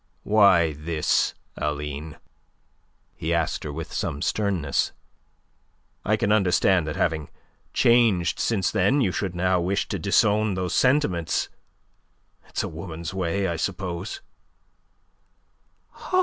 [0.23, 2.17] "Why this, Aline?"
[3.15, 4.93] he asked her with some sternness.
[6.03, 7.29] "I can understand that, having
[7.71, 11.49] changed since then, you should now wish to disown those sentiments.
[12.49, 14.21] It is a woman's way, I suppose."